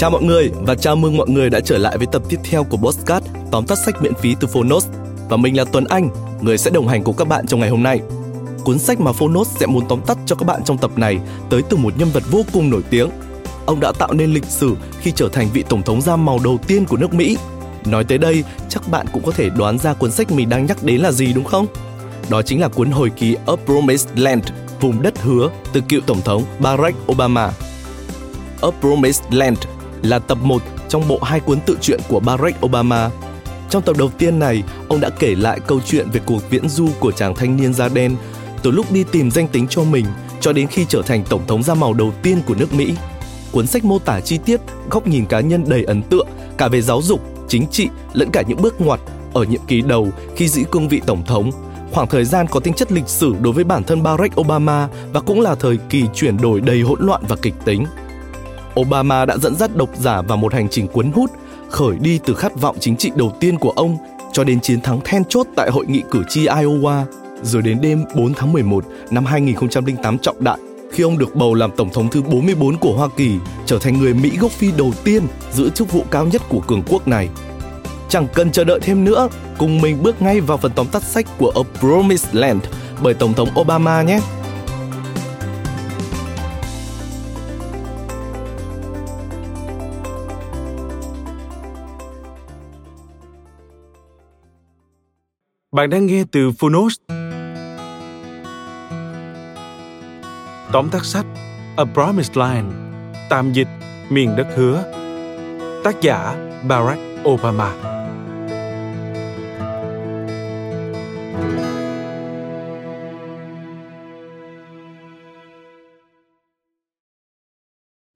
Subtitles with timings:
[0.00, 2.64] Chào mọi người và chào mừng mọi người đã trở lại với tập tiếp theo
[2.64, 4.86] của Postcard tóm tắt sách miễn phí từ Phonos.
[5.28, 6.10] Và mình là Tuấn Anh,
[6.40, 8.00] người sẽ đồng hành cùng các bạn trong ngày hôm nay.
[8.64, 11.18] Cuốn sách mà Phonos sẽ muốn tóm tắt cho các bạn trong tập này
[11.50, 13.10] tới từ một nhân vật vô cùng nổi tiếng.
[13.66, 16.58] Ông đã tạo nên lịch sử khi trở thành vị tổng thống da màu đầu
[16.66, 17.36] tiên của nước Mỹ.
[17.86, 20.82] Nói tới đây, chắc bạn cũng có thể đoán ra cuốn sách mình đang nhắc
[20.82, 21.66] đến là gì đúng không?
[22.30, 24.44] Đó chính là cuốn hồi ký A Promised Land,
[24.80, 27.52] vùng đất hứa từ cựu tổng thống Barack Obama.
[28.62, 29.58] A Promised Land
[30.02, 33.10] là tập 1 trong bộ hai cuốn tự truyện của Barack Obama.
[33.70, 36.88] Trong tập đầu tiên này, ông đã kể lại câu chuyện về cuộc viễn du
[37.00, 38.16] của chàng thanh niên da đen
[38.62, 40.06] từ lúc đi tìm danh tính cho mình
[40.40, 42.94] cho đến khi trở thành tổng thống da màu đầu tiên của nước Mỹ.
[43.52, 44.60] Cuốn sách mô tả chi tiết,
[44.90, 48.42] góc nhìn cá nhân đầy ấn tượng cả về giáo dục, chính trị lẫn cả
[48.48, 49.00] những bước ngoặt
[49.32, 51.50] ở nhiệm kỳ đầu khi giữ cương vị tổng thống
[51.92, 55.20] khoảng thời gian có tính chất lịch sử đối với bản thân Barack Obama và
[55.20, 57.86] cũng là thời kỳ chuyển đổi đầy hỗn loạn và kịch tính.
[58.80, 61.30] Obama đã dẫn dắt độc giả vào một hành trình cuốn hút,
[61.70, 63.96] khởi đi từ khát vọng chính trị đầu tiên của ông
[64.32, 67.04] cho đến chiến thắng then chốt tại hội nghị cử tri Iowa,
[67.42, 70.58] rồi đến đêm 4 tháng 11 năm 2008 trọng đại
[70.92, 74.14] khi ông được bầu làm tổng thống thứ 44 của Hoa Kỳ, trở thành người
[74.14, 75.22] Mỹ gốc Phi đầu tiên
[75.52, 77.28] giữ chức vụ cao nhất của cường quốc này.
[78.08, 79.28] Chẳng cần chờ đợi thêm nữa,
[79.58, 82.62] cùng mình bước ngay vào phần tóm tắt sách của A Promised Land
[83.02, 84.20] bởi Tổng thống Obama nhé.
[95.72, 96.96] Bạn đang nghe từ Phonos.
[100.72, 101.26] Tóm tắt sách
[101.76, 102.72] A Promised Land,
[103.30, 103.68] tạm dịch
[104.10, 104.84] miền đất hứa.
[105.84, 106.36] Tác giả
[106.68, 107.74] Barack Obama.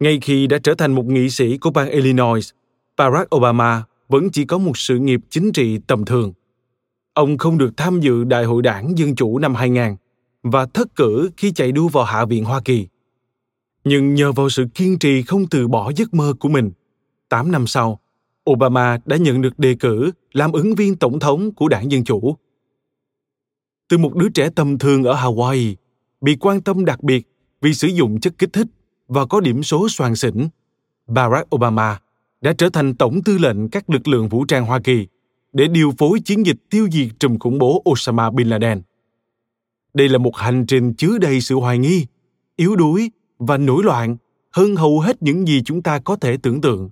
[0.00, 2.50] Ngay khi đã trở thành một nghị sĩ của bang Illinois,
[2.96, 6.32] Barack Obama vẫn chỉ có một sự nghiệp chính trị tầm thường.
[7.18, 9.96] Ông không được tham dự Đại hội đảng Dân Chủ năm 2000
[10.42, 12.86] và thất cử khi chạy đua vào Hạ viện Hoa Kỳ.
[13.84, 16.70] Nhưng nhờ vào sự kiên trì không từ bỏ giấc mơ của mình,
[17.28, 18.00] 8 năm sau,
[18.50, 22.36] Obama đã nhận được đề cử làm ứng viên tổng thống của đảng Dân Chủ.
[23.88, 25.74] Từ một đứa trẻ tầm thường ở Hawaii,
[26.20, 27.26] bị quan tâm đặc biệt
[27.60, 28.68] vì sử dụng chất kích thích
[29.08, 30.48] và có điểm số soàn xỉn,
[31.06, 32.00] Barack Obama
[32.40, 35.06] đã trở thành tổng tư lệnh các lực lượng vũ trang Hoa Kỳ
[35.52, 38.82] để điều phối chiến dịch tiêu diệt trùm khủng bố Osama Bin Laden.
[39.94, 42.06] Đây là một hành trình chứa đầy sự hoài nghi,
[42.56, 44.16] yếu đuối và nổi loạn
[44.50, 46.90] hơn hầu hết những gì chúng ta có thể tưởng tượng.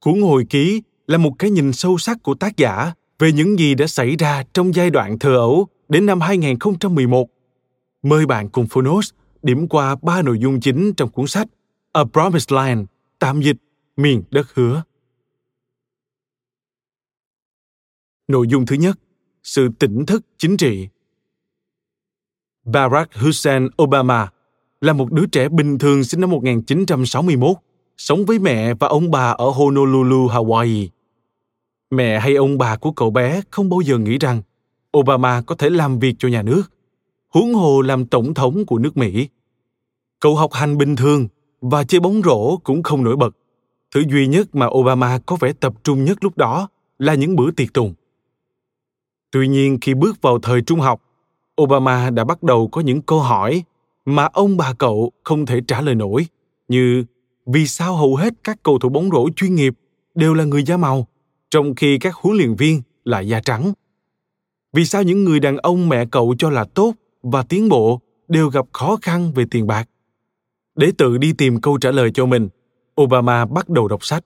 [0.00, 3.74] Cuốn hồi ký là một cái nhìn sâu sắc của tác giả về những gì
[3.74, 7.28] đã xảy ra trong giai đoạn thờ ấu đến năm 2011.
[8.02, 9.10] Mời bạn cùng Phonos
[9.42, 11.46] điểm qua ba nội dung chính trong cuốn sách
[11.92, 12.86] A Promised Land,
[13.18, 13.56] tạm dịch
[13.96, 14.82] miền đất hứa.
[18.28, 18.98] Nội dung thứ nhất,
[19.42, 20.88] sự tỉnh thức chính trị.
[22.64, 24.28] Barack Hussein Obama
[24.80, 27.56] là một đứa trẻ bình thường sinh năm 1961,
[27.96, 30.88] sống với mẹ và ông bà ở Honolulu, Hawaii.
[31.90, 34.42] Mẹ hay ông bà của cậu bé không bao giờ nghĩ rằng
[34.98, 36.62] Obama có thể làm việc cho nhà nước,
[37.28, 39.28] huống hồ làm tổng thống của nước Mỹ.
[40.20, 41.28] Cậu học hành bình thường
[41.60, 43.36] và chơi bóng rổ cũng không nổi bật.
[43.94, 46.68] Thứ duy nhất mà Obama có vẻ tập trung nhất lúc đó
[46.98, 47.94] là những bữa tiệc tùng.
[49.30, 51.02] Tuy nhiên khi bước vào thời trung học,
[51.62, 53.62] Obama đã bắt đầu có những câu hỏi
[54.04, 56.26] mà ông bà cậu không thể trả lời nổi,
[56.68, 57.04] như
[57.46, 59.74] vì sao hầu hết các cầu thủ bóng rổ chuyên nghiệp
[60.14, 61.06] đều là người da màu,
[61.50, 63.72] trong khi các huấn luyện viên là da trắng?
[64.72, 68.48] Vì sao những người đàn ông mẹ cậu cho là tốt và tiến bộ đều
[68.48, 69.88] gặp khó khăn về tiền bạc?
[70.74, 72.48] Để tự đi tìm câu trả lời cho mình,
[73.00, 74.24] Obama bắt đầu đọc sách.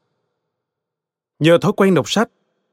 [1.38, 2.28] Nhờ thói quen đọc sách,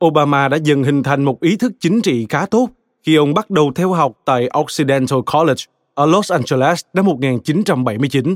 [0.06, 2.70] Obama đã dần hình thành một ý thức chính trị khá tốt
[3.04, 8.36] khi ông bắt đầu theo học tại Occidental College ở Los Angeles năm 1979.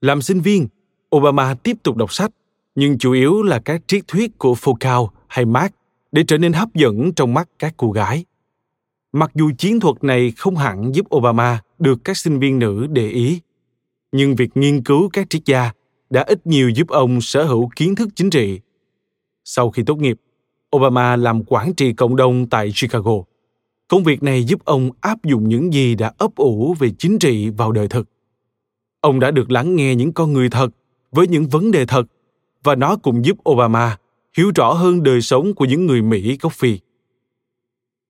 [0.00, 0.68] Làm sinh viên,
[1.16, 2.30] Obama tiếp tục đọc sách,
[2.74, 5.70] nhưng chủ yếu là các triết thuyết của Foucault hay Marx
[6.12, 8.24] để trở nên hấp dẫn trong mắt các cô gái.
[9.12, 13.08] Mặc dù chiến thuật này không hẳn giúp Obama được các sinh viên nữ để
[13.08, 13.40] ý,
[14.12, 15.72] nhưng việc nghiên cứu các triết gia
[16.10, 18.60] đã ít nhiều giúp ông sở hữu kiến thức chính trị.
[19.44, 20.16] Sau khi tốt nghiệp,
[20.76, 23.12] Obama làm quản trị cộng đồng tại Chicago.
[23.88, 27.50] Công việc này giúp ông áp dụng những gì đã ấp ủ về chính trị
[27.50, 28.08] vào đời thực.
[29.00, 30.68] Ông đã được lắng nghe những con người thật
[31.12, 32.02] với những vấn đề thật
[32.62, 33.96] và nó cũng giúp Obama
[34.36, 36.78] hiểu rõ hơn đời sống của những người Mỹ gốc Phi.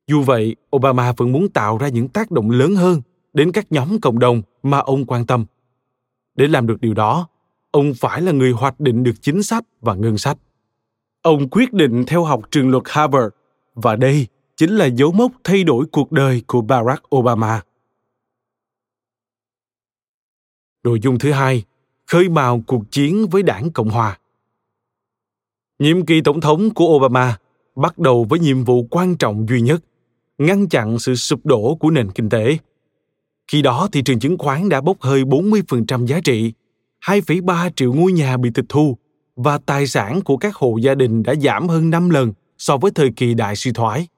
[0.06, 3.02] Dù vậy, Obama vẫn muốn tạo ra những tác động lớn hơn
[3.32, 5.44] đến các nhóm cộng đồng mà ông quan tâm.
[6.34, 7.28] Để làm được điều đó,
[7.70, 10.38] ông phải là người hoạch định được chính sách và ngân sách.
[11.22, 13.28] Ông quyết định theo học trường luật Harvard
[13.74, 14.26] và đây
[14.56, 17.62] chính là dấu mốc thay đổi cuộc đời của Barack Obama.
[20.84, 21.64] Nội dung thứ hai,
[22.06, 24.18] khơi mào cuộc chiến với đảng Cộng hòa.
[25.78, 27.38] Nhiệm kỳ tổng thống của Obama
[27.76, 29.84] bắt đầu với nhiệm vụ quan trọng duy nhất,
[30.38, 32.58] ngăn chặn sự sụp đổ của nền kinh tế.
[33.48, 36.52] Khi đó thị trường chứng khoán đã bốc hơi 40% giá trị,
[37.04, 38.98] 2,3 triệu ngôi nhà bị tịch thu
[39.44, 42.90] và tài sản của các hộ gia đình đã giảm hơn 5 lần so với
[42.90, 44.08] thời kỳ đại suy thoái.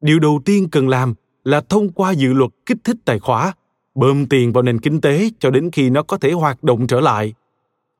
[0.00, 1.14] Điều đầu tiên cần làm
[1.44, 3.52] là thông qua dự luật kích thích tài khóa,
[3.94, 7.00] bơm tiền vào nền kinh tế cho đến khi nó có thể hoạt động trở
[7.00, 7.34] lại.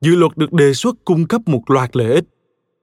[0.01, 2.25] Dự luật được đề xuất cung cấp một loạt lợi ích,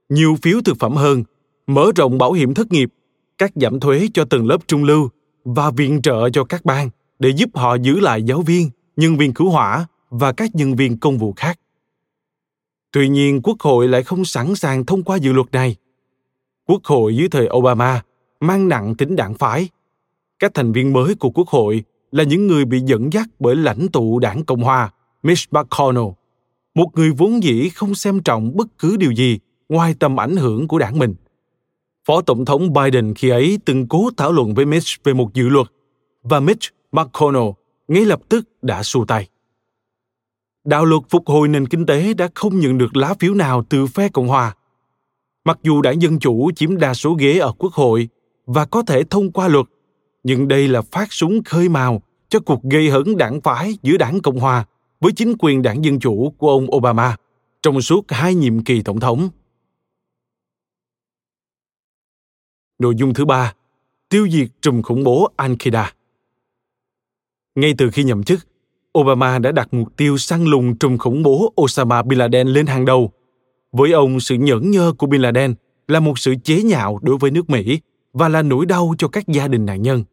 [0.10, 1.24] nhiều phiếu thực phẩm hơn,
[1.68, 2.90] mở rộng bảo hiểm thất nghiệp,
[3.38, 5.10] các giảm thuế cho tầng lớp trung lưu
[5.44, 6.90] và viện trợ cho các bang
[7.20, 10.98] để giúp họ giữ lại giáo viên, nhân viên cứu hỏa và các nhân viên
[10.98, 11.60] công vụ khác.
[12.94, 15.76] Tuy nhiên, Quốc hội lại không sẵn sàng thông qua dự luật này.
[16.68, 18.02] Quốc hội dưới thời Obama
[18.40, 19.70] mang nặng tính đảng phái.
[20.40, 23.88] Các thành viên mới của Quốc hội là những người bị dẫn dắt bởi lãnh
[23.88, 24.92] tụ đảng Cộng hòa
[25.24, 26.08] Mitch McConnell,
[26.76, 29.40] một người vốn dĩ không xem trọng bất cứ điều gì
[29.70, 31.16] ngoài tầm ảnh hưởng của đảng mình.
[32.06, 35.50] Phó Tổng thống Biden khi ấy từng cố thảo luận với Mitch về một dự
[35.50, 35.68] luật
[36.24, 37.50] và Mitch McConnell
[37.88, 39.28] ngay lập tức đã xua tay.
[40.64, 43.88] Đạo luật phục hồi nền kinh tế đã không nhận được lá phiếu nào từ
[43.88, 44.56] phe Cộng hòa.
[45.46, 48.10] Mặc dù đảng Dân Chủ chiếm đa số ghế ở Quốc hội
[48.46, 49.66] và có thể thông qua luật,
[50.24, 54.22] nhưng đây là phát súng khơi mào cho cuộc gây hấn đảng phái giữa đảng
[54.22, 54.66] Cộng hòa
[55.00, 57.18] với chính quyền đảng Dân Chủ của ông Obama
[57.62, 59.30] trong suốt hai nhiệm kỳ tổng thống.
[62.80, 63.54] Nội dung thứ ba,
[64.10, 65.86] tiêu diệt trùm khủng bố Al-Qaeda.
[67.56, 68.40] Ngay từ khi nhậm chức,
[69.00, 72.86] Obama đã đặt mục tiêu săn lùng trùm khủng bố Osama Bin Laden lên hàng
[72.86, 73.12] đầu.
[73.72, 75.56] Với ông, sự nhẫn nhơ của Bin Laden
[75.88, 77.80] là một sự chế nhạo đối với nước Mỹ
[78.14, 80.04] và là nỗi đau cho các gia đình nạn nhân.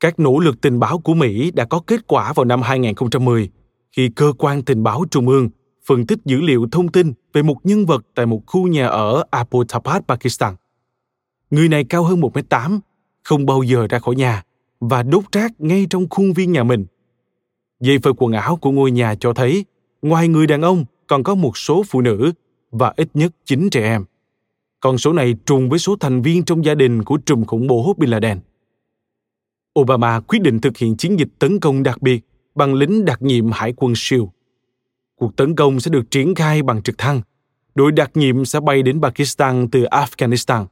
[0.00, 3.50] Các nỗ lực tình báo của Mỹ đã có kết quả vào năm 2010
[3.92, 5.48] khi cơ quan tình báo trung ương
[5.86, 9.24] phân tích dữ liệu thông tin về một nhân vật tại một khu nhà ở
[9.30, 10.54] Abbottabad, Pakistan.
[11.50, 12.78] Người này cao hơn 1m8,
[13.24, 14.42] không bao giờ ra khỏi nhà
[14.80, 16.86] và đốt rác ngay trong khuôn viên nhà mình.
[17.80, 19.64] Dây phơi quần áo của ngôi nhà cho thấy,
[20.02, 22.32] ngoài người đàn ông còn có một số phụ nữ
[22.70, 24.04] và ít nhất 9 trẻ em.
[24.80, 27.94] Con số này trùng với số thành viên trong gia đình của trùm khủng bố
[27.96, 28.40] Bin Laden.
[29.80, 33.50] Obama quyết định thực hiện chiến dịch tấn công đặc biệt bằng lính đặc nhiệm
[33.52, 34.22] hải quân SEAL.
[35.16, 37.20] Cuộc tấn công sẽ được triển khai bằng trực thăng.
[37.74, 40.66] Đội đặc nhiệm sẽ bay đến Pakistan từ Afghanistan,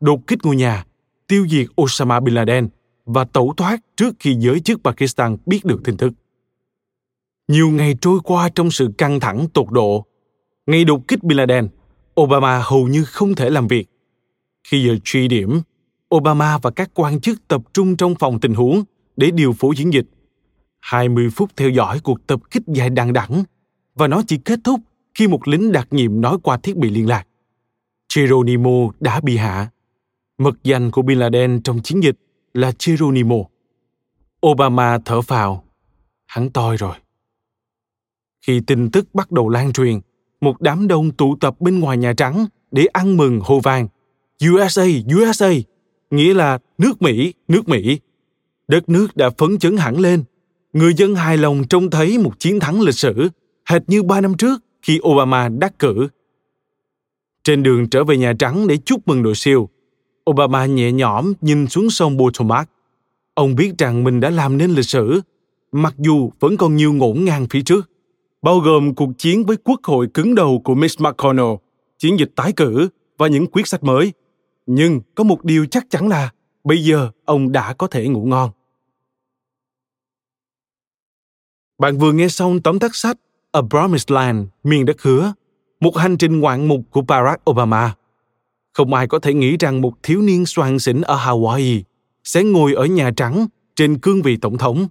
[0.00, 0.84] đột kích ngôi nhà,
[1.26, 2.68] tiêu diệt Osama Bin Laden
[3.04, 6.12] và tẩu thoát trước khi giới chức Pakistan biết được tin tức.
[7.50, 10.06] Nhiều ngày trôi qua trong sự căng thẳng tột độ.
[10.66, 11.68] Ngày đột kích Bin Laden,
[12.20, 13.88] Obama hầu như không thể làm việc.
[14.68, 15.60] Khi giờ truy điểm,
[16.14, 18.84] Obama và các quan chức tập trung trong phòng tình huống
[19.16, 20.04] để điều phối chiến dịch.
[20.80, 23.44] 20 phút theo dõi cuộc tập kích dài đằng đẵng
[23.94, 24.80] và nó chỉ kết thúc
[25.14, 27.26] khi một lính đặc nhiệm nói qua thiết bị liên lạc.
[28.16, 29.70] Geronimo đã bị hạ.
[30.38, 32.16] Mật danh của Bin Laden trong chiến dịch
[32.54, 33.36] là Geronimo.
[34.46, 35.64] Obama thở phào.
[36.26, 36.94] Hắn toi rồi.
[38.46, 40.00] Khi tin tức bắt đầu lan truyền,
[40.40, 43.88] một đám đông tụ tập bên ngoài Nhà Trắng để ăn mừng hô vang.
[44.50, 44.84] USA,
[45.16, 45.50] USA,
[46.10, 47.98] nghĩa là nước Mỹ, nước Mỹ.
[48.68, 50.24] Đất nước đã phấn chấn hẳn lên.
[50.72, 53.28] Người dân hài lòng trông thấy một chiến thắng lịch sử,
[53.66, 56.08] hệt như ba năm trước khi Obama đắc cử.
[57.44, 59.68] Trên đường trở về Nhà Trắng để chúc mừng đội siêu,
[60.30, 62.70] Obama nhẹ nhõm nhìn xuống sông Potomac.
[63.34, 65.20] Ông biết rằng mình đã làm nên lịch sử,
[65.72, 67.89] mặc dù vẫn còn nhiều ngổn ngang phía trước
[68.42, 71.54] bao gồm cuộc chiến với quốc hội cứng đầu của Mitch McConnell,
[71.98, 74.12] chiến dịch tái cử và những quyết sách mới.
[74.66, 76.32] Nhưng có một điều chắc chắn là
[76.64, 78.50] bây giờ ông đã có thể ngủ ngon.
[81.78, 83.16] Bạn vừa nghe xong tóm tắt sách
[83.52, 85.32] A Promised Land, miền đất hứa,
[85.80, 87.94] một hành trình ngoạn mục của Barack Obama.
[88.72, 91.82] Không ai có thể nghĩ rằng một thiếu niên soàn xỉn ở Hawaii
[92.24, 94.88] sẽ ngồi ở Nhà Trắng trên cương vị tổng thống.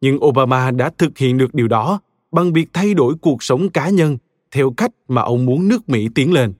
[0.00, 2.00] Nhưng Obama đã thực hiện được điều đó
[2.34, 4.18] bằng việc thay đổi cuộc sống cá nhân
[4.50, 6.52] theo cách mà ông muốn nước Mỹ tiến lên.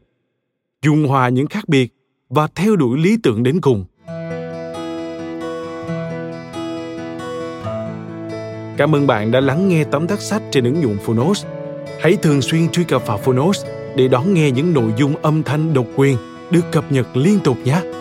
[0.84, 1.94] Dung hòa những khác biệt
[2.28, 3.84] và theo đuổi lý tưởng đến cùng.
[8.76, 11.44] Cảm ơn bạn đã lắng nghe tóm tắt sách trên ứng dụng Phonos.
[12.00, 13.64] Hãy thường xuyên truy cập vào Phonos
[13.96, 16.16] để đón nghe những nội dung âm thanh độc quyền
[16.50, 17.93] được cập nhật liên tục nhé.